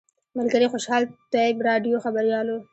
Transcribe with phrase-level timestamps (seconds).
[0.37, 1.03] ملګري خوشحال
[1.33, 2.57] طیب راډیو خبریال و.